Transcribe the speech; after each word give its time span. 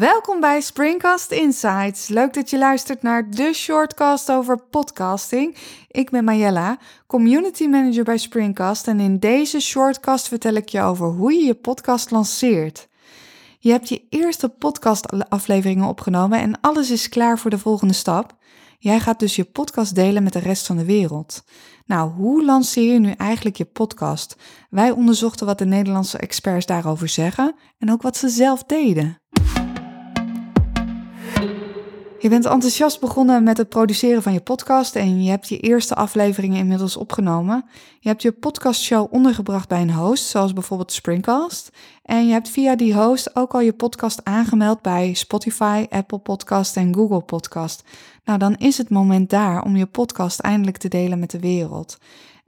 Welkom 0.00 0.40
bij 0.40 0.60
Springcast 0.60 1.30
Insights. 1.30 2.08
Leuk 2.08 2.34
dat 2.34 2.50
je 2.50 2.58
luistert 2.58 3.02
naar 3.02 3.30
de 3.30 3.52
shortcast 3.54 4.30
over 4.30 4.58
podcasting. 4.70 5.56
Ik 5.88 6.10
ben 6.10 6.24
Mayella, 6.24 6.78
community 7.06 7.66
manager 7.66 8.04
bij 8.04 8.18
Springcast 8.18 8.88
en 8.88 9.00
in 9.00 9.18
deze 9.18 9.60
shortcast 9.60 10.28
vertel 10.28 10.54
ik 10.54 10.68
je 10.68 10.80
over 10.80 11.06
hoe 11.06 11.32
je 11.32 11.44
je 11.44 11.54
podcast 11.54 12.10
lanceert. 12.10 12.88
Je 13.58 13.70
hebt 13.70 13.88
je 13.88 14.02
eerste 14.08 14.48
podcastafleveringen 14.48 15.88
opgenomen 15.88 16.40
en 16.40 16.60
alles 16.60 16.90
is 16.90 17.08
klaar 17.08 17.38
voor 17.38 17.50
de 17.50 17.58
volgende 17.58 17.94
stap. 17.94 18.36
Jij 18.78 19.00
gaat 19.00 19.18
dus 19.18 19.36
je 19.36 19.44
podcast 19.44 19.94
delen 19.94 20.22
met 20.22 20.32
de 20.32 20.38
rest 20.38 20.66
van 20.66 20.76
de 20.76 20.84
wereld. 20.84 21.44
Nou, 21.86 22.10
hoe 22.10 22.44
lanceer 22.44 22.92
je 22.92 22.98
nu 22.98 23.10
eigenlijk 23.10 23.56
je 23.56 23.64
podcast? 23.64 24.36
Wij 24.70 24.90
onderzochten 24.90 25.46
wat 25.46 25.58
de 25.58 25.66
Nederlandse 25.66 26.18
experts 26.18 26.66
daarover 26.66 27.08
zeggen 27.08 27.54
en 27.78 27.92
ook 27.92 28.02
wat 28.02 28.16
ze 28.16 28.28
zelf 28.28 28.64
deden. 28.64 29.18
Je 32.20 32.28
bent 32.28 32.46
enthousiast 32.46 33.00
begonnen 33.00 33.42
met 33.42 33.56
het 33.56 33.68
produceren 33.68 34.22
van 34.22 34.32
je 34.32 34.40
podcast 34.40 34.96
en 34.96 35.22
je 35.22 35.30
hebt 35.30 35.48
je 35.48 35.58
eerste 35.58 35.94
afleveringen 35.94 36.58
inmiddels 36.58 36.96
opgenomen. 36.96 37.64
Je 38.00 38.08
hebt 38.08 38.22
je 38.22 38.32
podcastshow 38.32 39.12
ondergebracht 39.14 39.68
bij 39.68 39.80
een 39.80 39.92
host, 39.92 40.24
zoals 40.24 40.52
bijvoorbeeld 40.52 40.92
Springcast. 40.92 41.70
En 42.02 42.26
je 42.26 42.32
hebt 42.32 42.48
via 42.48 42.76
die 42.76 42.94
host 42.94 43.36
ook 43.36 43.54
al 43.54 43.60
je 43.60 43.72
podcast 43.72 44.24
aangemeld 44.24 44.82
bij 44.82 45.14
Spotify, 45.14 45.86
Apple 45.88 46.18
Podcast 46.18 46.76
en 46.76 46.94
Google 46.94 47.20
Podcast. 47.20 47.84
Nou, 48.24 48.38
dan 48.38 48.54
is 48.54 48.78
het 48.78 48.90
moment 48.90 49.30
daar 49.30 49.62
om 49.62 49.76
je 49.76 49.86
podcast 49.86 50.40
eindelijk 50.40 50.76
te 50.76 50.88
delen 50.88 51.18
met 51.18 51.30
de 51.30 51.40
wereld. 51.40 51.98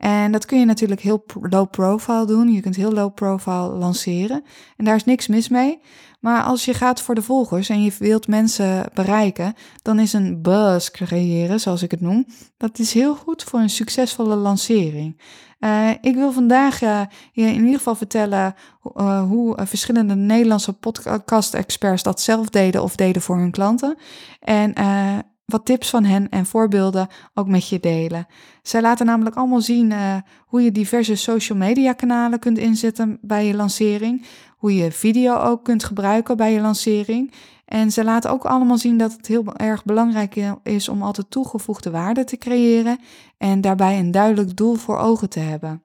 En 0.02 0.32
dat 0.32 0.46
kun 0.46 0.58
je 0.58 0.64
natuurlijk 0.64 1.00
heel 1.00 1.24
low 1.40 1.70
profile 1.70 2.26
doen. 2.26 2.52
Je 2.52 2.60
kunt 2.60 2.76
heel 2.76 2.92
low 2.92 3.14
profile 3.14 3.68
lanceren. 3.68 4.44
En 4.76 4.84
daar 4.84 4.94
is 4.94 5.04
niks 5.04 5.26
mis 5.26 5.48
mee. 5.48 5.80
Maar 6.20 6.42
als 6.42 6.64
je 6.64 6.74
gaat 6.74 7.00
voor 7.00 7.14
de 7.14 7.22
volgers 7.22 7.68
en 7.68 7.82
je 7.82 7.92
wilt 7.98 8.28
mensen 8.28 8.90
bereiken, 8.94 9.54
dan 9.82 9.98
is 9.98 10.12
een 10.12 10.42
buzz 10.42 10.90
creëren, 10.90 11.60
zoals 11.60 11.82
ik 11.82 11.90
het 11.90 12.00
noem, 12.00 12.26
dat 12.56 12.78
is 12.78 12.92
heel 12.92 13.14
goed 13.14 13.42
voor 13.42 13.60
een 13.60 13.70
succesvolle 13.70 14.34
lancering. 14.34 15.20
Uh, 15.60 15.90
ik 16.00 16.14
wil 16.14 16.32
vandaag 16.32 16.82
uh, 16.82 17.00
je 17.32 17.42
in 17.42 17.64
ieder 17.64 17.76
geval 17.76 17.94
vertellen 17.94 18.54
uh, 18.96 19.22
hoe 19.22 19.58
verschillende 19.60 20.14
Nederlandse 20.14 20.72
podcast-experts 20.72 22.02
dat 22.02 22.20
zelf 22.20 22.48
deden 22.48 22.82
of 22.82 22.96
deden 22.96 23.22
voor 23.22 23.36
hun 23.36 23.50
klanten. 23.50 23.96
En 24.40 24.72
wat 25.44 25.64
tips 25.64 25.90
van 25.90 26.04
hen 26.04 26.28
en 26.28 26.46
voorbeelden 26.46 27.08
ook 27.34 27.48
met 27.48 27.68
je 27.68 27.80
delen. 27.80 28.26
Zij 28.62 28.80
laten 28.80 29.06
namelijk 29.06 29.36
allemaal 29.36 29.60
zien 29.60 29.92
hoe 30.46 30.62
je 30.62 30.72
diverse 30.72 31.14
social 31.14 31.58
media 31.58 31.92
kanalen 31.92 32.38
kunt 32.38 32.58
inzetten 32.58 33.18
bij 33.20 33.46
je 33.46 33.54
lancering 33.54 34.26
hoe 34.62 34.74
je 34.74 34.92
video 34.92 35.36
ook 35.36 35.64
kunt 35.64 35.84
gebruiken 35.84 36.36
bij 36.36 36.52
je 36.52 36.60
lancering. 36.60 37.32
En 37.64 37.92
ze 37.92 38.04
laten 38.04 38.30
ook 38.30 38.44
allemaal 38.44 38.78
zien 38.78 38.98
dat 38.98 39.12
het 39.12 39.26
heel 39.26 39.56
erg 39.56 39.84
belangrijk 39.84 40.36
is 40.62 40.88
om 40.88 41.02
altijd 41.02 41.30
toegevoegde 41.30 41.90
waarde 41.90 42.24
te 42.24 42.36
creëren 42.36 42.98
en 43.38 43.60
daarbij 43.60 43.98
een 43.98 44.10
duidelijk 44.10 44.56
doel 44.56 44.74
voor 44.74 44.98
ogen 44.98 45.28
te 45.28 45.40
hebben. 45.40 45.82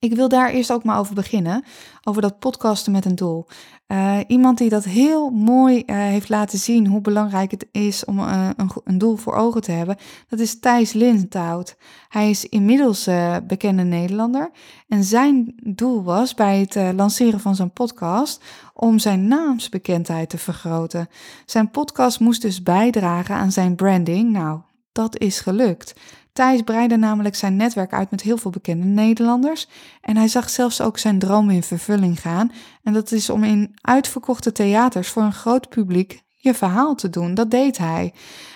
Ik 0.00 0.14
wil 0.14 0.28
daar 0.28 0.50
eerst 0.50 0.72
ook 0.72 0.84
maar 0.84 0.98
over 0.98 1.14
beginnen, 1.14 1.64
over 2.04 2.22
dat 2.22 2.38
podcasten 2.38 2.92
met 2.92 3.04
een 3.04 3.14
doel. 3.14 3.46
Uh, 3.88 4.18
iemand 4.26 4.58
die 4.58 4.68
dat 4.68 4.84
heel 4.84 5.30
mooi 5.30 5.82
uh, 5.86 5.96
heeft 5.96 6.28
laten 6.28 6.58
zien 6.58 6.86
hoe 6.86 7.00
belangrijk 7.00 7.50
het 7.50 7.66
is 7.72 8.04
om 8.04 8.18
uh, 8.18 8.48
een, 8.56 8.70
een, 8.84 8.98
doel 8.98 9.16
voor 9.16 9.34
ogen 9.34 9.60
te 9.60 9.70
hebben, 9.70 9.96
dat 10.28 10.38
is 10.38 10.60
Thijs 10.60 10.92
Lindhout. 10.92 11.76
Hij 12.08 12.30
is 12.30 12.44
inmiddels 12.44 13.08
bekende 13.46 13.82
Nederlander 13.82 14.50
en 14.88 15.04
zijn 15.04 15.54
doel 15.64 16.02
was 16.02 16.34
bij 16.34 16.58
het 16.58 16.94
lanceren 16.94 17.40
van 17.40 17.54
zijn 17.54 17.72
podcast 17.72 18.42
om 18.74 18.98
zijn 18.98 19.28
naamsbekendheid 19.28 20.28
te 20.30 20.38
vergroten. 20.38 21.08
Zijn 21.46 21.70
podcast 21.70 22.20
moest 22.20 22.42
dus 22.42 22.62
bijdragen 22.62 23.34
aan 23.34 23.52
zijn 23.52 23.74
branding. 23.74 24.30
Nou, 24.32 24.60
dat 24.92 25.18
is 25.18 25.40
gelukt. 25.40 25.94
Thijs 26.38 26.62
breidde 26.62 26.96
namelijk 26.96 27.34
zijn 27.34 27.56
netwerk 27.56 27.92
uit 27.92 28.10
met 28.10 28.20
heel 28.20 28.36
veel 28.36 28.50
bekende 28.50 28.84
Nederlanders. 28.84 29.68
En 30.00 30.16
hij 30.16 30.28
zag 30.28 30.50
zelfs 30.50 30.80
ook 30.80 30.98
zijn 30.98 31.18
droom 31.18 31.50
in 31.50 31.62
vervulling 31.62 32.20
gaan. 32.20 32.52
En 32.82 32.92
dat 32.92 33.12
is 33.12 33.30
om 33.30 33.44
in 33.44 33.74
uitverkochte 33.80 34.52
theaters 34.52 35.08
voor 35.08 35.22
een 35.22 35.32
groot 35.32 35.68
publiek 35.68 36.22
je 36.36 36.54
verhaal 36.54 36.94
te 36.94 37.10
doen. 37.10 37.34
Dat 37.34 37.50
deed 37.50 37.78
hij. 37.78 38.12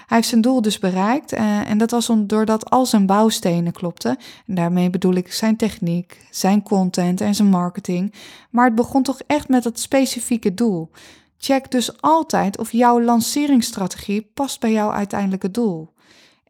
Hij 0.06 0.16
heeft 0.16 0.28
zijn 0.28 0.40
doel 0.40 0.62
dus 0.62 0.78
bereikt 0.78 1.32
eh, 1.32 1.70
en 1.70 1.78
dat 1.78 1.90
was 1.90 2.10
doordat 2.18 2.70
al 2.70 2.86
zijn 2.86 3.06
bouwstenen 3.06 3.72
klopten. 3.72 4.16
En 4.46 4.54
daarmee 4.54 4.90
bedoel 4.90 5.14
ik 5.14 5.32
zijn 5.32 5.56
techniek, 5.56 6.26
zijn 6.30 6.62
content 6.62 7.20
en 7.20 7.34
zijn 7.34 7.48
marketing. 7.48 8.14
Maar 8.50 8.66
het 8.66 8.74
begon 8.74 9.02
toch 9.02 9.20
echt 9.26 9.48
met 9.48 9.62
dat 9.62 9.78
specifieke 9.78 10.54
doel. 10.54 10.90
Check 11.38 11.70
dus 11.70 12.00
altijd 12.00 12.58
of 12.58 12.72
jouw 12.72 13.00
lanceringsstrategie 13.00 14.30
past 14.34 14.60
bij 14.60 14.72
jouw 14.72 14.92
uiteindelijke 14.92 15.50
doel. 15.50 15.91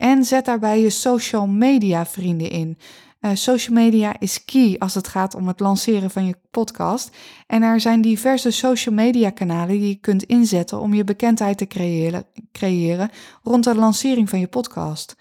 En 0.03 0.25
zet 0.25 0.45
daarbij 0.45 0.81
je 0.81 0.91
social 0.91 1.47
media 1.47 2.07
vrienden 2.07 2.51
in. 2.51 2.79
Uh, 3.21 3.31
social 3.35 3.77
media 3.77 4.15
is 4.19 4.45
key 4.45 4.77
als 4.79 4.95
het 4.95 5.09
gaat 5.09 5.35
om 5.35 5.49
het 5.49 5.61
lanceren 5.61 6.11
van 6.11 6.27
je 6.27 6.37
podcast. 6.51 7.17
En 7.47 7.63
er 7.63 7.81
zijn 7.81 8.01
diverse 8.01 8.51
social 8.51 8.95
media 8.95 9.31
kanalen 9.31 9.79
die 9.79 9.89
je 9.89 9.95
kunt 9.95 10.23
inzetten 10.23 10.81
om 10.81 10.95
je 10.95 11.05
bekendheid 11.05 11.59
te 11.59 11.67
creëren, 11.67 12.25
creëren 12.53 13.11
rond 13.43 13.65
de 13.65 13.75
lancering 13.75 14.29
van 14.29 14.41
je 14.41 14.47
podcast. 14.49 15.17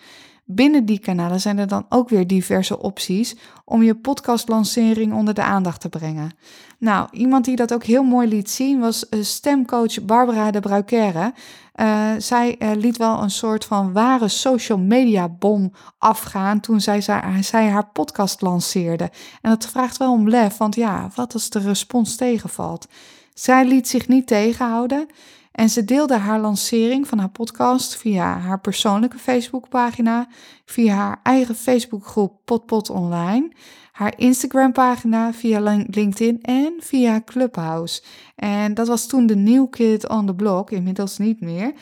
Binnen 0.56 0.86
die 0.86 1.00
kanalen 1.00 1.42
zijn 1.42 1.58
er 1.58 1.68
dan 1.68 1.86
ook 1.90 2.10
weer 2.10 2.28
diverse 2.28 2.80
opties 2.80 3.36
om 3.66 3.84
je 3.84 3.96
podcastlancering 3.96 5.14
onder 5.14 5.34
de 5.34 5.42
aandacht 5.42 5.82
te 5.82 5.90
brengen. 5.90 6.32
Nou, 6.78 7.08
iemand 7.12 7.46
die 7.46 7.56
dat 7.56 7.74
ook 7.74 7.84
heel 7.84 8.04
mooi 8.04 8.28
liet 8.28 8.50
zien 8.50 8.80
was 8.80 9.10
eh, 9.10 9.22
stemcoach 9.22 10.06
Barbara 10.06 10.52
de 10.52 10.60
Bruikere. 10.60 11.34
Uh, 11.76 12.10
zij 12.18 12.56
uh, 12.60 12.72
liet 12.76 12.98
wel 12.98 13.22
een 13.22 13.32
soort 13.32 13.66
van 13.66 13.94
ware 13.94 14.28
social 14.28 14.78
media 14.78 15.30
bom 15.30 15.72
afgaan 15.98 16.60
toen 16.60 16.82
zij, 16.82 17.02
zij, 17.02 17.22
zij 17.42 17.70
haar 17.70 17.88
podcast 17.88 18.42
lanceerde. 18.42 19.10
En 19.42 19.50
dat 19.50 19.66
vraagt 19.66 19.98
wel 19.98 20.12
om 20.12 20.30
lef, 20.30 20.58
want 20.58 20.76
ja, 20.76 21.10
wat 21.16 21.34
als 21.34 21.50
de 21.50 21.60
respons 21.60 22.16
tegenvalt? 22.16 22.88
Zij 23.34 23.66
liet 23.66 23.88
zich 23.88 24.08
niet 24.08 24.28
tegenhouden. 24.28 25.08
En 25.52 25.70
ze 25.70 25.86
deelde 25.86 26.18
haar 26.18 26.40
lancering 26.40 27.08
van 27.08 27.20
haar 27.20 27.30
podcast 27.30 27.96
via 27.96 28.38
haar 28.38 28.60
persoonlijke 28.60 29.18
Facebookpagina, 29.18 30.28
via 30.66 30.96
haar 30.96 31.20
eigen 31.24 31.56
Facebookgroep 31.56 32.40
Potpot 32.46 32.90
Online, 32.90 33.52
haar 33.92 34.14
Instagram-pagina 34.18 35.34
via 35.34 35.60
LinkedIn 35.88 36.42
en 36.42 36.74
via 36.80 37.22
Clubhouse. 37.26 38.02
En 38.36 38.74
dat 38.74 38.88
was 38.88 39.08
toen 39.08 39.26
de 39.26 39.36
New 39.36 39.70
Kid 39.70 40.10
on 40.10 40.26
the 40.26 40.36
Block, 40.36 40.72
inmiddels 40.72 41.18
niet 41.18 41.42
meer. 41.42 41.74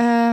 Uh, 0.00 0.32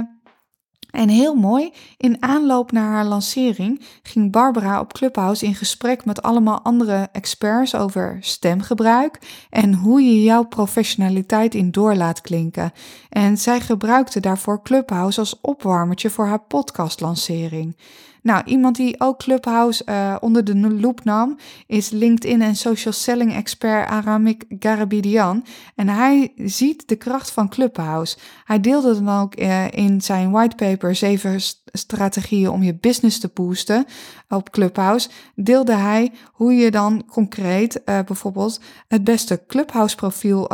en 0.91 1.09
heel 1.09 1.35
mooi, 1.35 1.73
in 1.97 2.23
aanloop 2.23 2.71
naar 2.71 2.91
haar 2.91 3.05
lancering 3.05 3.81
ging 4.03 4.31
Barbara 4.31 4.79
op 4.79 4.93
Clubhouse 4.93 5.45
in 5.45 5.55
gesprek 5.55 6.05
met 6.05 6.21
allemaal 6.21 6.61
andere 6.61 7.09
experts 7.11 7.75
over 7.75 8.17
stemgebruik 8.19 9.19
en 9.49 9.73
hoe 9.73 10.01
je 10.01 10.23
jouw 10.23 10.43
professionaliteit 10.43 11.55
in 11.55 11.71
door 11.71 11.95
laat 11.95 12.21
klinken. 12.21 12.71
En 13.09 13.37
zij 13.37 13.61
gebruikte 13.61 14.19
daarvoor 14.19 14.63
Clubhouse 14.63 15.19
als 15.19 15.41
opwarmertje 15.41 16.09
voor 16.09 16.25
haar 16.25 16.41
podcastlancering. 16.41 17.75
Nou, 18.21 18.43
iemand 18.45 18.75
die 18.75 18.99
ook 18.99 19.17
Clubhouse 19.19 19.83
uh, 19.89 20.15
onder 20.19 20.43
de 20.43 20.55
loep 20.55 21.03
nam, 21.03 21.37
is 21.67 21.89
LinkedIn 21.89 22.41
en 22.41 22.55
social 22.55 22.93
selling 22.93 23.33
expert 23.33 23.89
Aramik 23.89 24.43
Garabidian. 24.59 25.45
En 25.75 25.87
hij 25.87 26.33
ziet 26.35 26.87
de 26.87 26.95
kracht 26.95 27.31
van 27.31 27.49
Clubhouse. 27.49 28.17
Hij 28.43 28.59
deelde 28.59 29.03
dan 29.03 29.21
ook 29.21 29.39
uh, 29.39 29.71
in 29.71 30.01
zijn 30.01 30.31
whitepaper 30.31 30.95
zeven 30.95 31.41
strategieën 31.71 32.49
om 32.49 32.63
je 32.63 32.75
business 32.75 33.19
te 33.19 33.29
boosten 33.33 33.85
op 34.29 34.49
Clubhouse, 34.49 35.09
deelde 35.35 35.75
hij 35.75 36.11
hoe 36.31 36.53
je 36.53 36.71
dan 36.71 37.03
concreet 37.05 37.81
uh, 37.85 37.99
bijvoorbeeld 38.05 38.59
het 38.87 39.03
beste 39.03 39.41
Clubhouse 39.47 39.95
profiel 39.95 40.47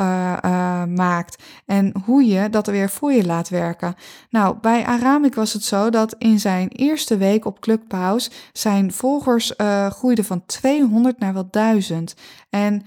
maakt 0.87 1.43
en 1.65 1.93
hoe 2.05 2.25
je 2.25 2.49
dat 2.49 2.67
weer 2.67 2.89
voor 2.89 3.13
je 3.13 3.25
laat 3.25 3.49
werken. 3.49 3.95
Nou, 4.29 4.55
bij 4.61 4.85
Aramik 4.85 5.35
was 5.35 5.53
het 5.53 5.63
zo 5.63 5.89
dat 5.89 6.15
in 6.17 6.39
zijn 6.39 6.67
eerste 6.67 7.17
week 7.17 7.45
op 7.45 7.54
Clubhouse 7.59 8.29
zijn 8.53 8.93
volgers 8.93 9.53
groeiden 9.89 10.25
van 10.25 10.45
200 10.45 11.19
naar 11.19 11.33
wel 11.33 11.47
1000. 11.51 12.15
En 12.49 12.85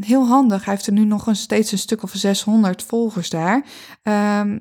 heel 0.00 0.26
handig, 0.26 0.64
hij 0.64 0.74
heeft 0.74 0.86
er 0.86 0.92
nu 0.92 1.04
nog 1.04 1.26
een, 1.26 1.36
steeds 1.36 1.72
een 1.72 1.78
stuk 1.78 2.02
of 2.02 2.10
600 2.14 2.82
volgers 2.82 3.30
daar. 3.30 3.64
Ehm, 4.02 4.58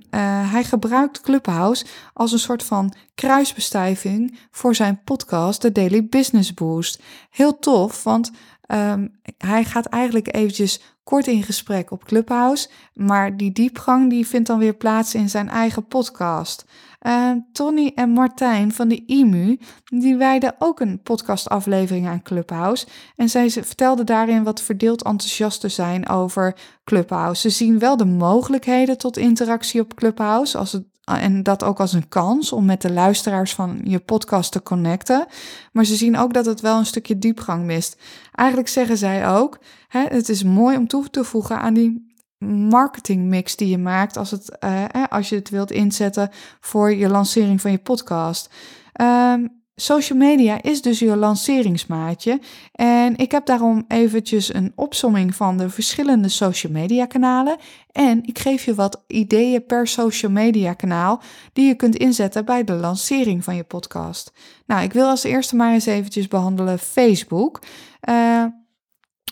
hij 0.50 0.64
gebruikt 0.64 1.22
Clubhouse 1.22 1.86
als 2.14 2.32
een 2.32 2.40
soort 2.40 2.64
van 2.64 2.94
kruisbestuiving 3.16 4.40
voor 4.52 4.76
zijn 4.76 5.02
podcast, 5.04 5.62
de 5.62 5.72
Daily 5.72 6.08
Business 6.08 6.54
Boost. 6.54 7.02
Heel 7.30 7.60
tof, 7.60 8.04
want 8.04 8.32
Ehm, 8.66 9.08
hij 9.38 9.64
gaat 9.64 9.86
eigenlijk 9.86 10.36
eventjes 10.36 10.82
kort 11.04 11.28
in 11.28 11.44
gesprek 11.44 11.92
op 11.92 12.04
Clubhouse, 12.04 12.70
maar 12.94 13.38
die 13.38 13.52
diepgang 13.52 14.10
die 14.10 14.28
vindt 14.28 14.48
dan 14.48 14.60
weer 14.60 14.74
plaats 14.74 15.16
in 15.16 15.30
zijn 15.30 15.50
eigen 15.50 15.88
podcast. 15.88 16.66
Uh, 17.02 17.32
Tony 17.52 17.92
en 17.96 18.10
Martijn 18.10 18.74
van 18.74 18.88
de 18.88 19.04
IMU, 19.06 19.60
die 19.86 20.16
wijden 20.16 20.56
ook 20.60 20.80
een 20.80 21.02
podcastaflevering 21.02 22.08
aan 22.08 22.22
Clubhouse. 22.22 22.88
En 23.16 23.30
zij 23.30 23.50
vertelden 23.50 24.06
daarin 24.06 24.44
wat 24.44 24.62
verdeeld 24.62 25.04
enthousiast 25.04 25.62
te 25.62 25.70
zijn 25.70 26.10
over 26.10 26.56
Clubhouse. 26.84 27.42
Ze 27.42 27.50
zien 27.50 27.80
wel 27.80 27.98
de 27.98 28.06
mogelijkheden 28.06 28.98
tot 28.98 29.18
interactie 29.18 29.82
op 29.82 29.94
Clubhouse, 29.94 30.58
als 30.58 30.72
het 30.72 30.84
en 31.04 31.44
dat 31.44 31.64
ook 31.64 31.80
als 31.80 31.94
een 31.94 32.08
kans 32.08 32.52
om 32.52 32.66
met 32.66 32.82
de 32.82 32.92
luisteraars 32.92 33.54
van 33.54 33.82
je 33.84 34.00
podcast 34.00 34.52
te 34.52 34.64
connecten. 34.64 35.26
Maar 35.72 35.86
ze 35.86 35.96
zien 35.96 36.18
ook 36.18 36.34
dat 36.34 36.46
het 36.46 36.62
wel 36.62 36.78
een 36.78 36.86
stukje 36.86 37.20
diepgang 37.20 37.66
mist. 37.66 38.02
Eigenlijk 38.32 38.70
zeggen 38.70 38.98
zij 38.98 39.30
ook: 39.30 39.60
hè, 39.88 40.04
het 40.08 40.30
is 40.30 40.44
mooi 40.44 40.78
om 40.78 40.88
toe 40.88 41.10
te 41.10 41.24
voegen 41.24 41.60
aan 41.60 41.74
die 41.74 42.12
marketingmix 42.70 43.56
die 43.56 43.70
je 43.70 43.78
maakt 43.78 44.18
als, 44.18 44.32
het, 44.32 44.58
uh, 44.66 44.86
als 45.10 45.30
je 45.30 45.36
het 45.36 45.50
wilt 45.50 45.72
inzetten 45.72 46.30
voor 46.60 46.94
je 46.94 47.10
lancering 47.10 47.62
van 47.62 47.72
je 47.72 47.78
podcast. 47.78 48.50
Um, 49.02 49.63
Social 49.76 50.18
media 50.18 50.62
is 50.62 50.82
dus 50.82 51.00
je 51.00 51.16
lanceringsmaatje. 51.16 52.40
En 52.72 53.18
ik 53.18 53.32
heb 53.32 53.46
daarom 53.46 53.86
eventjes 53.88 54.54
een 54.54 54.72
opsomming 54.76 55.36
van 55.36 55.58
de 55.58 55.70
verschillende 55.70 56.28
social 56.28 56.72
media 56.72 57.06
kanalen. 57.06 57.58
En 57.92 58.24
ik 58.24 58.40
geef 58.40 58.66
je 58.66 58.76
wat 58.76 59.04
ideeën 59.08 59.66
per 59.66 59.88
social 59.88 60.32
media 60.32 60.74
kanaal 60.74 61.22
die 61.54 61.66
je 61.66 61.76
kunt 61.76 61.96
inzetten 61.96 62.46
bij 62.46 62.64
de 62.64 62.74
lancering 62.74 63.44
van 63.44 63.56
je 63.56 63.64
podcast. 63.64 64.32
Nou, 64.66 64.84
ik 64.84 64.94
wil 64.94 65.08
als 65.08 65.24
eerste 65.24 65.56
maar 65.56 65.74
eens 65.74 65.86
eventjes 65.86 66.28
behandelen 66.28 66.80
Facebook. 66.80 67.62
Uh, 68.10 68.46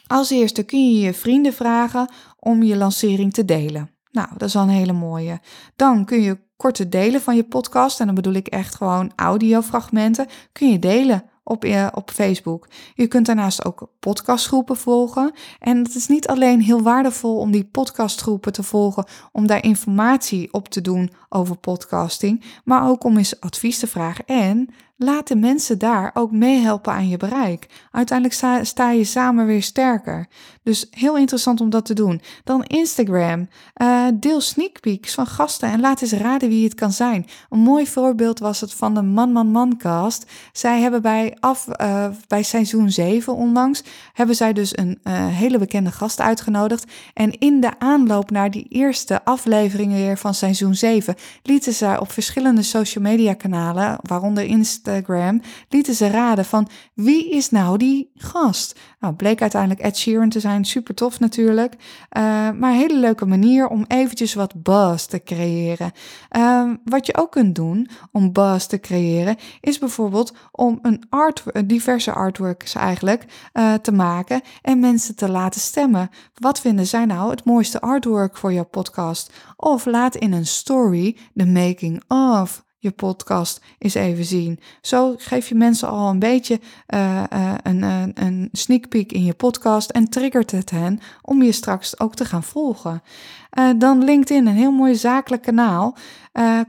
als 0.08 0.30
eerste 0.30 0.64
kun 0.64 0.94
je 0.94 1.00
je 1.00 1.14
vrienden 1.14 1.54
vragen 1.54 2.12
om 2.40 2.64
je 2.64 2.76
lancering 2.76 3.34
te 3.34 3.46
delen. 3.46 3.90
Nou, 4.12 4.28
dat 4.38 4.48
is 4.48 4.56
al 4.56 4.64
een 4.64 4.70
hele 4.70 4.94
mooie. 4.94 5.40
Dan 5.76 6.06
kun 6.06 6.22
je 6.22 6.38
korte 6.62 6.90
delen 6.90 7.22
van 7.22 7.36
je 7.36 7.44
podcast, 7.44 8.00
en 8.00 8.06
dan 8.06 8.16
bedoel 8.16 8.34
ik 8.34 8.48
echt 8.48 8.76
gewoon 8.76 9.12
audiofragmenten, 9.16 10.28
kun 10.52 10.72
je 10.72 10.80
delen 10.80 11.24
op, 11.44 11.66
uh, 11.66 11.88
op 11.94 12.12
Facebook. 12.12 12.68
Je 12.96 13.08
kunt 13.08 13.26
daarnaast 13.26 13.66
ook 13.66 13.90
podcastgroepen 14.00 14.78
volgen. 14.78 15.32
En 15.60 15.78
het 15.78 15.96
is 15.96 16.08
niet 16.08 16.28
alleen 16.28 16.62
heel 16.62 16.82
waardevol 16.82 17.38
om 17.38 17.52
die 17.52 17.64
podcastgroepen 17.64 18.54
te 18.54 18.64
volgen, 18.64 19.06
om 19.32 19.48
daar 19.48 19.64
informatie 19.64 20.54
op 20.54 20.70
te 20.70 20.82
doen 20.82 21.12
over 21.30 21.56
podcasting, 21.58 22.44
maar 22.64 22.90
ook 22.90 23.04
om 23.04 23.18
eens 23.18 23.40
advies 23.40 23.80
te 23.80 23.88
vragen 23.88 24.26
en 24.26 24.70
Laat 25.04 25.28
de 25.28 25.36
mensen 25.36 25.80
daar 25.80 26.12
ook 26.14 26.32
meehelpen 26.32 26.94
aan 26.94 27.10
je 27.10 27.18
bereik. 27.18 27.88
Uiteindelijk 27.92 28.66
sta, 28.66 28.92
je 28.92 29.04
samen 29.04 29.46
weer 29.46 29.64
sterker. 29.64 30.28
Dus 30.64 30.88
heel 30.90 31.18
interessant 31.18 31.62
om 31.62 31.70
dat 31.70 31.86
te 31.86 31.94
doen. 31.94 32.22
Dan 32.44 32.64
Instagram. 32.64 33.48
Uh, 33.82 34.08
deel 34.14 34.42
sneak 34.42 34.80
peeks 34.80 35.14
van 35.14 35.26
gasten 35.26 35.70
en 35.70 35.80
laat 35.80 36.02
eens 36.02 36.12
raden 36.12 36.50
wie 36.50 36.64
het 36.64 36.76
kan 36.76 36.92
zijn. 36.92 37.26
Een 37.50 37.60
mooi 37.60 37.88
voorbeeld 37.88 38.40
was 38.40 38.62
het 38.62 38.74
van 38.74 38.94
de 38.94 39.02
Man 39.02 39.32
Man 39.32 39.48
Man 39.52 39.78
cast. 39.78 40.32
Zij 40.52 40.82
hebben 40.82 41.02
bij, 41.02 41.38
af, 41.40 41.68
uh, 41.82 42.08
bij 42.28 42.44
seizoen 42.44 42.90
7 42.90 43.36
onlangs, 43.36 43.84
hebben 44.14 44.36
zij 44.36 44.54
dus 44.54 44.78
een 44.78 45.00
uh, 45.04 45.28
hele 45.28 45.58
bekende 45.58 45.92
gast 45.92 46.20
uitgenodigd. 46.20 46.92
En 47.14 47.40
in 47.40 47.60
de 47.60 47.80
aanloop 47.80 48.32
naar 48.32 48.52
die 48.52 48.66
eerste 48.70 49.26
afleveringen 49.26 49.98
weer 49.98 50.18
van 50.18 50.34
seizoen 50.34 50.76
7 50.76 51.16
lieten 51.44 51.74
ze 51.74 51.98
op 52.00 52.12
verschillende 52.12 52.62
social 52.62 53.04
media 53.04 53.34
kanalen, 53.34 54.00
waaronder 54.02 54.44
Instagram 54.44 55.42
lieten 55.70 55.94
ze 55.94 56.10
raden 56.10 56.46
van 56.46 56.68
wie 56.94 57.30
is 57.30 57.50
nou 57.50 57.78
die 57.78 58.12
gast? 58.16 58.80
Nou, 59.02 59.14
bleek 59.14 59.42
uiteindelijk 59.42 59.82
Ed 59.82 59.98
Sheeran 59.98 60.30
te 60.30 60.40
zijn, 60.40 60.66
super 60.66 60.96
tof 60.96 61.20
natuurlijk, 61.20 61.74
uh, 61.74 61.80
maar 62.52 62.72
een 62.72 62.78
hele 62.78 63.00
leuke 63.00 63.26
manier 63.26 63.68
om 63.68 63.86
eventjes 63.88 64.34
wat 64.34 64.64
buzz 64.64 65.06
te 65.06 65.24
creëren. 65.24 65.92
Uh, 66.38 66.72
wat 66.84 67.06
je 67.06 67.18
ook 67.18 67.32
kunt 67.32 67.56
doen 67.56 67.90
om 68.12 68.32
buzz 68.32 68.66
te 68.66 68.80
creëren, 68.80 69.36
is 69.60 69.80
bijvoorbeeld 69.80 70.34
om 70.52 70.80
een 70.82 71.04
art, 71.10 71.44
diverse 71.66 72.14
artworks 72.14 72.76
eigenlijk 72.76 73.26
uh, 73.54 73.74
te 73.74 73.92
maken 73.92 74.42
en 74.62 74.80
mensen 74.80 75.16
te 75.16 75.30
laten 75.30 75.62
stemmen. 75.62 76.10
Wat 76.34 76.60
vinden 76.60 76.88
zij 76.88 77.06
nou 77.06 77.30
het 77.30 77.46
mooiste 77.46 77.82
artwork 77.82 78.38
voor 78.38 78.54
jouw 78.54 78.66
podcast? 78.66 79.34
Of 79.56 79.86
laat 79.86 80.16
in 80.16 80.34
een 80.34 80.48
story 80.48 81.18
de 81.34 81.46
making 81.46 82.04
of 82.08 82.64
je 82.82 82.92
podcast 82.92 83.62
eens 83.78 83.94
even 83.94 84.26
zien. 84.26 84.60
Zo 84.82 85.16
geef 85.18 85.50
je 85.50 85.56
mensen 85.56 85.90
al 85.90 86.10
een 86.10 86.20
beetje 86.20 86.60
uh, 86.94 87.24
uh, 87.34 87.54
een, 87.64 87.84
een, 88.14 88.50
sneak 88.52 88.90
peek 88.90 89.12
in 89.12 89.24
je 89.24 89.34
podcast 89.34 89.90
en 89.90 90.10
triggert 90.10 90.52
het 90.52 90.70
hen 90.70 91.00
om 91.22 91.42
je 91.42 91.52
straks 91.52 92.00
ook 92.00 92.16
te 92.16 92.26
gaan 92.26 92.44
volgen. 92.44 93.04
Uh, 93.60 93.70
dan 93.78 94.04
LinkedIn, 94.04 94.48
een 94.48 94.56
heel 94.56 94.72
mooi 94.72 94.96
zakelijk 94.96 95.42
kanaal. 95.42 95.98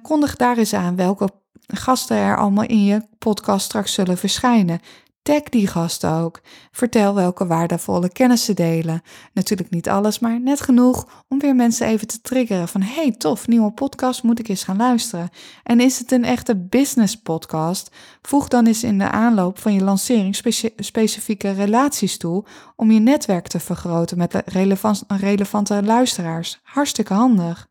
kondig 0.02 0.36
daar 0.36 0.58
eens 0.58 0.74
aan 0.74 0.96
welke 0.96 1.28
gasten 1.66 2.16
er 2.16 2.36
allemaal 2.36 2.64
in 2.64 2.84
je 2.84 3.02
podcast 3.18 3.64
straks 3.64 3.92
zullen 3.92 4.18
verschijnen. 4.18 4.80
Tag 5.22 5.42
die 5.42 5.66
gasten 5.66 6.12
ook. 6.12 6.40
Vertel 6.70 7.14
welke 7.14 7.46
waardevolle 7.46 8.08
kennis 8.08 8.44
ze 8.44 8.54
delen. 8.54 9.02
Natuurlijk 9.32 9.70
niet 9.70 9.88
alles, 9.88 10.18
maar 10.18 10.40
net 10.40 10.60
genoeg 10.60 11.24
om 11.28 11.38
weer 11.38 11.54
mensen 11.54 11.86
even 11.86 12.06
te 12.06 12.20
triggeren 12.20 12.68
van 12.68 12.82
hey 12.82 13.12
tof, 13.12 13.46
nieuwe 13.46 13.72
podcast, 13.72 14.22
moet 14.22 14.38
ik 14.38 14.48
eens 14.48 14.64
gaan 14.64 14.76
luisteren. 14.76 15.30
En 15.62 15.80
is 15.80 15.98
het 15.98 16.12
een 16.12 16.24
echte 16.24 16.56
business 16.56 17.16
podcast? 17.16 17.90
Voeg 18.22 18.48
dan 18.48 18.66
eens 18.66 18.84
in 18.84 18.98
de 18.98 19.10
aanloop 19.10 19.58
van 19.58 19.74
je 19.74 19.82
lancering 19.82 20.36
specifieke 20.76 21.50
relaties 21.50 22.16
toe 22.16 22.44
om 22.76 22.90
je 22.90 23.00
netwerk 23.00 23.46
te 23.46 23.60
vergroten 23.60 24.18
met 24.18 24.42
relevante 25.24 25.82
luisteraars. 25.82 26.60
Hartstikke 26.62 27.14
handig. 27.14 27.70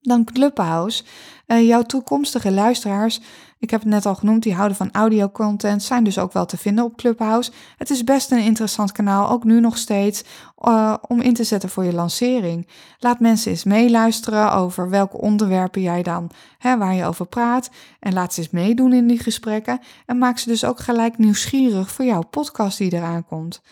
Dan 0.00 0.24
Clubhouse. 0.24 1.04
Uh, 1.46 1.66
jouw 1.66 1.82
toekomstige 1.82 2.50
luisteraars 2.50 3.20
ik 3.58 3.70
heb 3.70 3.80
het 3.80 3.88
net 3.88 4.06
al 4.06 4.14
genoemd, 4.14 4.42
die 4.42 4.54
houden 4.54 4.76
van 4.76 4.92
audio-content, 4.92 5.82
zijn 5.82 6.04
dus 6.04 6.18
ook 6.18 6.32
wel 6.32 6.46
te 6.46 6.56
vinden 6.56 6.84
op 6.84 6.96
Clubhouse. 6.96 7.50
Het 7.76 7.90
is 7.90 8.04
best 8.04 8.30
een 8.30 8.42
interessant 8.42 8.92
kanaal, 8.92 9.30
ook 9.30 9.44
nu 9.44 9.60
nog 9.60 9.78
steeds, 9.78 10.24
uh, 10.68 10.94
om 11.08 11.20
in 11.20 11.34
te 11.34 11.44
zetten 11.44 11.68
voor 11.68 11.84
je 11.84 11.92
lancering. 11.92 12.66
Laat 12.98 13.20
mensen 13.20 13.50
eens 13.50 13.64
meeluisteren 13.64 14.52
over 14.52 14.90
welke 14.90 15.16
onderwerpen 15.16 15.82
jij 15.82 16.02
dan, 16.02 16.30
hè, 16.58 16.78
waar 16.78 16.94
je 16.94 17.04
over 17.04 17.26
praat. 17.26 17.70
En 18.00 18.12
laat 18.12 18.34
ze 18.34 18.40
eens 18.40 18.50
meedoen 18.50 18.92
in 18.92 19.06
die 19.06 19.18
gesprekken. 19.18 19.80
En 20.06 20.18
maak 20.18 20.38
ze 20.38 20.48
dus 20.48 20.64
ook 20.64 20.80
gelijk 20.80 21.18
nieuwsgierig 21.18 21.90
voor 21.90 22.04
jouw 22.04 22.22
podcast 22.22 22.78
die 22.78 22.92
eraan 22.92 23.26
komt. 23.26 23.62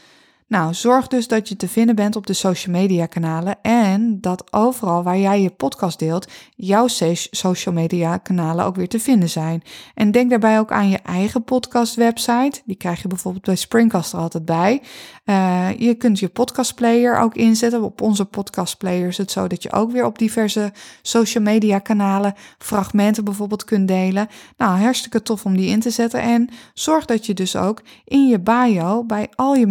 Nou, 0.46 0.74
zorg 0.74 1.08
dus 1.08 1.28
dat 1.28 1.48
je 1.48 1.56
te 1.56 1.68
vinden 1.68 1.94
bent 1.94 2.16
op 2.16 2.26
de 2.26 2.32
social 2.32 2.74
media 2.74 3.06
kanalen 3.06 3.56
en 3.62 4.20
dat 4.20 4.52
overal 4.52 5.02
waar 5.02 5.18
jij 5.18 5.42
je 5.42 5.50
podcast 5.50 5.98
deelt, 5.98 6.28
jouw 6.56 6.86
social 7.30 7.74
media 7.74 8.16
kanalen 8.16 8.64
ook 8.64 8.76
weer 8.76 8.88
te 8.88 9.00
vinden 9.00 9.28
zijn. 9.28 9.62
En 9.94 10.10
denk 10.10 10.30
daarbij 10.30 10.58
ook 10.58 10.72
aan 10.72 10.88
je 10.88 10.98
eigen 10.98 11.44
podcast 11.44 11.94
website. 11.94 12.60
Die 12.64 12.76
krijg 12.76 13.02
je 13.02 13.08
bijvoorbeeld 13.08 13.44
bij 13.44 13.56
Springcast 13.56 14.12
er 14.12 14.18
altijd 14.18 14.44
bij. 14.44 14.82
Uh, 15.24 15.68
je 15.78 15.94
kunt 15.94 16.18
je 16.18 16.28
podcastplayer 16.28 17.18
ook 17.18 17.34
inzetten. 17.34 17.82
Op 17.82 18.00
onze 18.00 18.24
podcastplayer 18.24 19.08
is 19.08 19.18
het 19.18 19.30
zo 19.30 19.46
dat 19.46 19.62
je 19.62 19.72
ook 19.72 19.92
weer 19.92 20.04
op 20.04 20.18
diverse 20.18 20.72
social 21.02 21.44
media 21.44 21.78
kanalen 21.78 22.34
fragmenten 22.58 23.24
bijvoorbeeld 23.24 23.64
kunt 23.64 23.88
delen. 23.88 24.28
Nou, 24.56 24.78
hartstikke 24.80 25.22
tof 25.22 25.44
om 25.44 25.56
die 25.56 25.68
in 25.68 25.80
te 25.80 25.90
zetten. 25.90 26.20
En 26.20 26.48
zorg 26.74 27.04
dat 27.04 27.26
je 27.26 27.34
dus 27.34 27.56
ook 27.56 27.82
in 28.04 28.28
je 28.28 28.40
bio 28.40 29.04
bij 29.04 29.28
al 29.34 29.54
je 29.54 29.66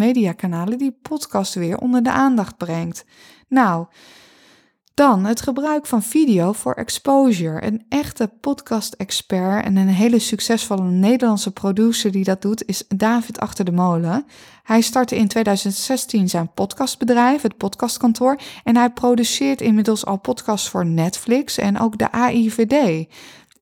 die 0.70 0.98
podcast 1.02 1.54
weer 1.54 1.78
onder 1.78 2.04
de 2.04 2.12
aandacht 2.12 2.58
brengt. 2.58 3.06
Nou, 3.48 3.86
dan 4.94 5.26
het 5.26 5.42
gebruik 5.42 5.86
van 5.86 6.04
video 6.04 6.52
voor 6.52 6.74
exposure. 6.74 7.66
Een 7.66 7.86
echte 7.90 8.32
podcast-expert 8.42 9.66
en 9.66 9.76
een 9.76 9.88
hele 9.88 10.20
succesvolle 10.20 10.90
Nederlandse 10.90 11.52
producer 11.52 12.12
die 12.12 12.24
dat 12.24 12.42
doet, 12.42 12.66
is 12.66 12.84
David 12.88 13.40
Achter 13.40 13.66
de 13.66 13.72
Molen. 13.72 14.26
Hij 14.64 14.82
startte 14.82 15.16
in 15.16 15.28
2016 15.28 16.30
zijn 16.30 16.52
podcastbedrijf, 16.54 17.42
het 17.42 17.58
Podcastkantoor, 17.58 18.40
en 18.64 18.76
hij 18.76 18.90
produceert 18.90 19.62
inmiddels 19.62 20.06
al 20.06 20.18
podcasts 20.18 20.70
voor 20.70 20.86
Netflix 20.86 21.58
en 21.58 21.80
ook 21.80 21.98
de 21.98 22.12
AIVD. 22.12 23.08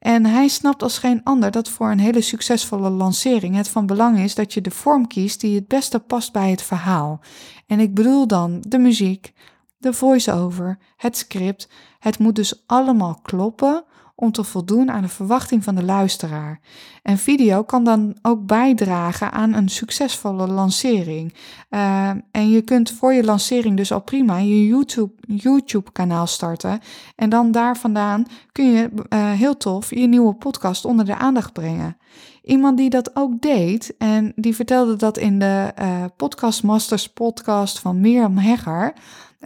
En 0.02 0.26
hij 0.26 0.48
snapt 0.48 0.84
als 0.84 0.98
geen 0.98 1.24
ander 1.24 1.52
dat 1.52 1.70
voor 1.70 1.92
een 1.92 2.00
hele 2.00 2.22
succesvolle 2.22 2.90
lancering 2.90 3.56
het 3.56 3.68
van 3.68 3.86
belang 3.86 4.20
is 4.20 4.36
dat 4.36 4.54
je 4.54 4.62
de 4.62 4.72
vorm 4.72 5.08
kiest 5.08 5.42
die 5.42 5.56
het 5.56 5.68
beste 5.68 6.00
past 6.00 6.32
bij 6.32 6.50
het 6.50 6.62
verhaal. 6.62 7.20
En 7.68 7.80
ik 7.80 7.94
bedoel 7.94 8.28
dan 8.28 8.64
de 8.68 8.78
muziek, 8.78 9.34
de 9.78 9.94
voice-over, 9.94 10.78
het 10.98 11.18
script. 11.18 11.70
Het 12.00 12.20
moet 12.20 12.36
dus 12.36 12.64
allemaal 12.66 13.20
kloppen 13.22 13.84
om 14.22 14.32
te 14.32 14.44
voldoen 14.44 14.92
aan 14.92 15.02
de 15.02 15.08
verwachting 15.08 15.64
van 15.64 15.76
de 15.76 15.84
luisteraar. 15.84 16.60
En 17.02 17.18
video 17.18 17.64
kan 17.64 17.84
dan 17.84 18.16
ook 18.22 18.46
bijdragen 18.46 19.32
aan 19.32 19.54
een 19.54 19.70
succesvolle 19.70 20.48
lancering. 20.48 21.34
Uh, 21.70 22.10
en 22.32 22.50
je 22.50 22.62
kunt 22.62 22.92
voor 22.92 23.14
je 23.14 23.24
lancering 23.24 23.78
dus 23.78 23.92
al 23.92 24.02
prima 24.02 24.38
je 24.38 24.68
YouTube, 24.68 25.14
YouTube 25.28 25.92
kanaal 25.92 26.28
starten. 26.28 26.80
En 27.16 27.30
dan 27.30 27.52
daar 27.52 27.78
vandaan 27.78 28.26
kun 28.52 28.66
je 28.66 28.90
uh, 29.10 29.32
heel 29.32 29.58
tof 29.58 29.90
je 29.90 30.08
nieuwe 30.08 30.34
podcast 30.34 30.86
onder 30.86 31.06
de 31.06 31.16
aandacht 31.16 31.54
brengen. 31.54 31.98
Iemand 32.44 32.78
die 32.78 32.90
dat 32.90 33.16
ook 33.16 33.42
deed 33.42 33.94
en 33.98 34.34
die 34.36 34.56
vertelde 34.56 34.96
dat 34.96 35.18
in 35.18 35.40
de 35.40 35.74
uh, 35.82 36.04
Podcast 36.18 36.64
Masters 36.64 37.10
podcast 37.10 37.80
van 37.80 38.00
Mirjam 38.00 38.38
Hegger. 38.38 38.94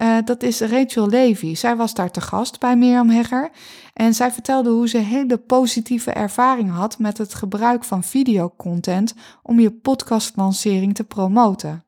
Uh, 0.01 0.17
dat 0.25 0.43
is 0.43 0.61
Rachel 0.61 1.07
Levy. 1.07 1.55
Zij 1.55 1.75
was 1.75 1.93
daar 1.93 2.11
te 2.11 2.21
gast 2.21 2.59
bij 2.59 2.77
Mirjam 2.77 3.09
Hegger. 3.09 3.49
En 3.93 4.13
zij 4.13 4.31
vertelde 4.31 4.69
hoe 4.69 4.89
ze 4.89 4.97
hele 4.97 5.37
positieve 5.37 6.11
ervaring 6.11 6.71
had 6.71 6.99
met 6.99 7.17
het 7.17 7.33
gebruik 7.33 7.83
van 7.83 8.03
videocontent 8.03 9.13
om 9.43 9.59
je 9.59 9.71
podcastlancering 9.71 10.95
te 10.95 11.03
promoten. 11.03 11.84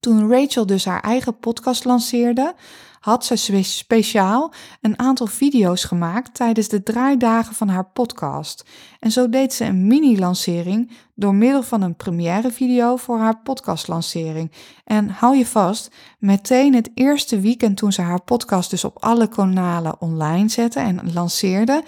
Toen 0.00 0.30
Rachel 0.30 0.66
dus 0.66 0.84
haar 0.84 1.00
eigen 1.00 1.38
podcast 1.38 1.84
lanceerde, 1.84 2.54
had 3.00 3.24
ze 3.24 3.62
speciaal 3.62 4.52
een 4.80 4.98
aantal 4.98 5.26
video's 5.26 5.84
gemaakt 5.84 6.34
tijdens 6.34 6.68
de 6.68 6.82
draaidagen 6.82 7.54
van 7.54 7.68
haar 7.68 7.84
podcast. 7.84 8.64
En 9.00 9.10
zo 9.10 9.28
deed 9.28 9.52
ze 9.52 9.64
een 9.64 9.86
mini-lancering 9.86 10.90
door 11.14 11.34
middel 11.34 11.62
van 11.62 11.82
een 11.82 11.96
première 11.96 12.50
video 12.50 12.96
voor 12.96 13.18
haar 13.18 13.40
podcastlancering. 13.42 14.52
En 14.84 15.08
hou 15.08 15.36
je 15.36 15.46
vast, 15.46 15.90
meteen 16.18 16.74
het 16.74 16.90
eerste 16.94 17.40
weekend 17.40 17.76
toen 17.76 17.92
ze 17.92 18.02
haar 18.02 18.22
podcast 18.22 18.70
dus 18.70 18.84
op 18.84 18.96
alle 19.04 19.28
kanalen 19.28 20.00
online 20.00 20.48
zette 20.48 20.80
en 20.80 21.12
lanceerde, 21.12 21.82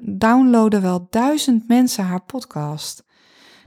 downloaden 0.00 0.82
wel 0.82 1.06
duizend 1.10 1.68
mensen 1.68 2.04
haar 2.04 2.22
podcast. 2.22 3.08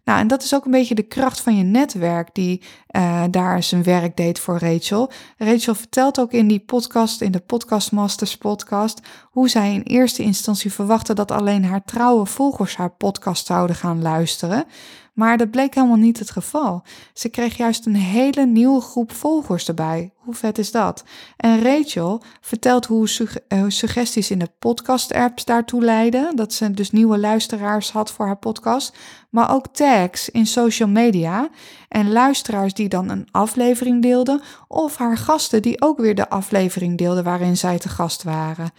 Nou, 0.04 0.20
en 0.20 0.28
dat 0.28 0.44
is 0.44 0.56
ook 0.56 0.66
een 0.66 0.72
beetje 0.72 0.96
de 0.96 1.04
kracht 1.04 1.42
van 1.42 1.58
je 1.58 1.64
netwerk 1.64 2.30
die 2.34 2.62
uh, 2.96 3.24
daar 3.30 3.64
zijn 3.64 3.84
werk 3.84 4.18
deed 4.18 4.40
voor 4.40 4.60
Rachel. 4.60 5.12
Rachel 5.38 5.76
vertelt 5.76 6.20
ook 6.20 6.32
in 6.32 6.48
die 6.48 6.60
podcast, 6.60 7.22
in 7.22 7.32
de 7.32 7.40
Podcast 7.40 7.92
Masters 7.92 8.38
podcast, 8.38 9.00
hoe 9.24 9.50
zij 9.50 9.74
in 9.74 9.82
eerste 9.82 10.24
instantie 10.24 10.74
verwachtte 10.74 11.14
dat 11.14 11.32
alleen 11.32 11.66
haar 11.66 11.84
trouwe 11.86 12.26
volgers 12.26 12.76
haar 12.76 12.92
podcast 12.92 13.46
zouden 13.46 13.76
gaan 13.76 14.02
luisteren. 14.02 14.66
Maar 15.14 15.38
dat 15.38 15.52
bleek 15.52 15.76
helemaal 15.76 15.98
niet 15.98 16.20
het 16.20 16.32
geval. 16.32 16.84
Ze 17.14 17.30
kreeg 17.30 17.58
juist 17.58 17.86
een 17.86 17.96
hele 17.96 18.46
nieuwe 18.46 18.82
groep 18.82 19.12
volgers 19.12 19.68
erbij. 19.68 20.12
Hoe 20.16 20.34
vet 20.34 20.58
is 20.58 20.72
dat? 20.72 21.04
En 21.38 21.64
Rachel 21.64 22.22
vertelt 22.42 22.86
hoe 22.86 23.08
eh, 23.48 23.64
suggesties 23.68 24.32
in 24.32 24.40
de 24.40 24.50
podcast-apps 24.60 25.46
daartoe 25.46 25.84
leiden. 25.84 26.36
Dat 26.36 26.54
ze 26.54 26.72
dus 26.72 26.92
nieuwe 26.92 27.18
luisteraars 27.18 27.92
had 27.92 28.12
voor 28.12 28.26
haar 28.26 28.38
podcast. 28.38 28.98
Maar 29.30 29.54
ook 29.54 29.68
tags 29.68 30.30
in 30.30 30.46
social 30.46 30.90
media. 30.90 31.50
En 31.88 32.12
luisteraars 32.12 32.74
die 32.74 32.90
dan 32.90 33.10
een 33.10 33.28
aflevering 33.32 34.02
deelden. 34.02 34.42
Of 34.68 34.98
haar 34.98 35.18
gasten 35.18 35.62
die 35.62 35.82
ook 35.82 35.98
weer 36.00 36.16
de 36.16 36.30
aflevering 36.30 36.98
deelden 36.98 37.24
waarin 37.24 37.58
zij 37.58 37.80
te 37.80 37.90
gast 37.90 38.24
waren. 38.24 38.72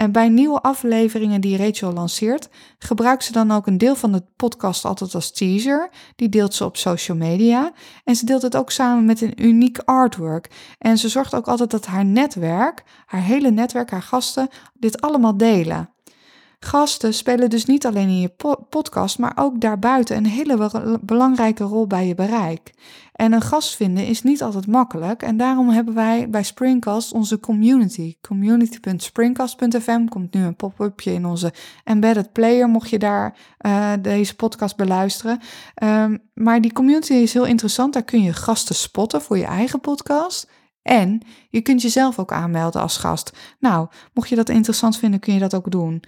En 0.00 0.12
bij 0.12 0.28
nieuwe 0.28 0.60
afleveringen 0.60 1.40
die 1.40 1.56
Rachel 1.56 1.92
lanceert, 1.92 2.48
gebruikt 2.78 3.24
ze 3.24 3.32
dan 3.32 3.50
ook 3.50 3.66
een 3.66 3.78
deel 3.78 3.96
van 3.96 4.12
de 4.12 4.22
podcast 4.36 4.84
altijd 4.84 5.14
als 5.14 5.30
teaser. 5.30 5.90
Die 6.16 6.28
deelt 6.28 6.54
ze 6.54 6.64
op 6.64 6.76
social 6.76 7.16
media. 7.16 7.72
En 8.04 8.16
ze 8.16 8.24
deelt 8.24 8.42
het 8.42 8.56
ook 8.56 8.70
samen 8.70 9.04
met 9.04 9.20
een 9.20 9.44
uniek 9.44 9.78
artwork. 9.78 10.50
En 10.78 10.98
ze 10.98 11.08
zorgt 11.08 11.34
ook 11.34 11.48
altijd 11.48 11.70
dat 11.70 11.86
haar 11.86 12.04
netwerk, 12.04 12.84
haar 13.06 13.22
hele 13.22 13.50
netwerk, 13.50 13.90
haar 13.90 14.02
gasten, 14.02 14.48
dit 14.72 15.00
allemaal 15.00 15.36
delen. 15.36 15.90
Gasten 16.60 17.14
spelen 17.14 17.50
dus 17.50 17.64
niet 17.64 17.86
alleen 17.86 18.08
in 18.08 18.20
je 18.20 18.32
podcast, 18.68 19.18
maar 19.18 19.32
ook 19.34 19.60
daarbuiten 19.60 20.16
een 20.16 20.26
hele 20.26 20.70
belangrijke 21.00 21.64
rol 21.64 21.86
bij 21.86 22.06
je 22.06 22.14
bereik. 22.14 22.72
En 23.12 23.32
een 23.32 23.42
gast 23.42 23.76
vinden 23.76 24.06
is 24.06 24.22
niet 24.22 24.42
altijd 24.42 24.66
makkelijk 24.66 25.22
en 25.22 25.36
daarom 25.36 25.68
hebben 25.68 25.94
wij 25.94 26.30
bij 26.30 26.42
Springcast 26.42 27.12
onze 27.12 27.40
community. 27.40 28.16
Community.springcast.fm 28.20 30.04
komt 30.04 30.34
nu 30.34 30.44
een 30.44 30.56
pop-upje 30.56 31.12
in 31.12 31.26
onze 31.26 31.52
embedded 31.84 32.32
player, 32.32 32.68
mocht 32.68 32.90
je 32.90 32.98
daar 32.98 33.36
uh, 33.66 33.92
deze 34.00 34.36
podcast 34.36 34.76
beluisteren. 34.76 35.40
Um, 35.82 36.18
maar 36.34 36.60
die 36.60 36.72
community 36.72 37.12
is 37.12 37.32
heel 37.32 37.46
interessant, 37.46 37.92
daar 37.92 38.02
kun 38.02 38.22
je 38.22 38.32
gasten 38.32 38.74
spotten 38.74 39.22
voor 39.22 39.38
je 39.38 39.44
eigen 39.44 39.80
podcast. 39.80 40.48
En 40.82 41.22
je 41.50 41.60
kunt 41.60 41.82
jezelf 41.82 42.18
ook 42.18 42.32
aanmelden 42.32 42.80
als 42.80 42.96
gast. 42.96 43.32
Nou, 43.58 43.88
mocht 44.12 44.28
je 44.28 44.36
dat 44.36 44.48
interessant 44.48 44.98
vinden, 44.98 45.20
kun 45.20 45.34
je 45.34 45.40
dat 45.40 45.54
ook 45.54 45.70
doen. 45.70 46.02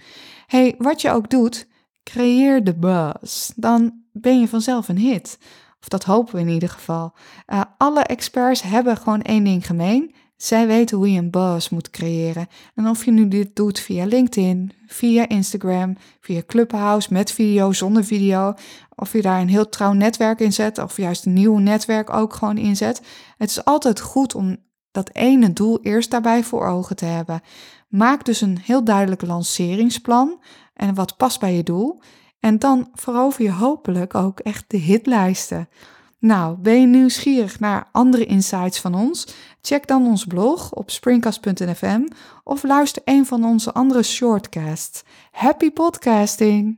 hey, 0.47 0.75
wat 0.77 1.01
je 1.01 1.11
ook 1.11 1.29
doet, 1.29 1.67
creëer 2.03 2.63
de 2.63 2.75
buzz. 2.75 3.51
Dan 3.55 4.03
ben 4.11 4.39
je 4.39 4.47
vanzelf 4.47 4.87
een 4.87 4.97
hit. 4.97 5.37
Of 5.81 5.87
dat 5.87 6.03
hopen 6.03 6.35
we 6.35 6.41
in 6.41 6.47
ieder 6.47 6.69
geval. 6.69 7.13
Uh, 7.47 7.61
alle 7.77 8.03
experts 8.03 8.61
hebben 8.61 8.97
gewoon 8.97 9.21
één 9.21 9.43
ding 9.43 9.65
gemeen. 9.65 10.15
Zij 10.37 10.67
weten 10.67 10.97
hoe 10.97 11.11
je 11.11 11.19
een 11.19 11.29
buzz 11.29 11.69
moet 11.69 11.89
creëren. 11.89 12.47
En 12.75 12.87
of 12.87 13.05
je 13.05 13.11
nu 13.11 13.27
dit 13.27 13.55
doet 13.55 13.79
via 13.79 14.05
LinkedIn, 14.05 14.71
via 14.87 15.27
Instagram, 15.27 15.97
via 16.19 16.41
Clubhouse 16.45 17.13
met 17.13 17.31
video, 17.31 17.71
zonder 17.71 18.03
video, 18.03 18.53
of 18.95 19.13
je 19.13 19.21
daar 19.21 19.41
een 19.41 19.49
heel 19.49 19.69
trouw 19.69 19.93
netwerk 19.93 20.39
in 20.39 20.53
zet, 20.53 20.77
of 20.77 20.97
juist 20.97 21.25
een 21.25 21.33
nieuw 21.33 21.57
netwerk 21.57 22.13
ook 22.13 22.33
gewoon 22.33 22.57
inzet. 22.57 23.01
Het 23.37 23.49
is 23.49 23.65
altijd 23.65 23.99
goed 23.99 24.35
om 24.35 24.57
dat 24.91 25.09
ene 25.13 25.53
doel 25.53 25.79
eerst 25.81 26.11
daarbij 26.11 26.43
voor 26.43 26.65
ogen 26.65 26.95
te 26.95 27.05
hebben. 27.05 27.41
Maak 27.87 28.25
dus 28.25 28.41
een 28.41 28.59
heel 28.61 28.83
duidelijk 28.83 29.21
lanceringsplan 29.21 30.39
en 30.73 30.93
wat 30.93 31.17
past 31.17 31.39
bij 31.39 31.55
je 31.55 31.63
doel. 31.63 32.01
En 32.39 32.59
dan 32.59 32.89
verover 32.93 33.43
je 33.43 33.51
hopelijk 33.51 34.15
ook 34.15 34.39
echt 34.39 34.63
de 34.67 34.77
hitlijsten. 34.77 35.69
Nou, 36.19 36.57
ben 36.57 36.79
je 36.79 36.87
nieuwsgierig 36.87 37.59
naar 37.59 37.89
andere 37.91 38.25
insights 38.25 38.79
van 38.79 38.95
ons? 38.95 39.27
Check 39.65 39.87
dan 39.87 40.07
ons 40.07 40.25
blog 40.25 40.73
op 40.73 40.89
springcast.nfm 40.89 42.01
of 42.43 42.63
luister 42.63 43.01
een 43.05 43.25
van 43.25 43.45
onze 43.45 43.73
andere 43.73 44.03
shortcasts. 44.03 45.03
Happy 45.31 45.71
podcasting! 45.71 46.77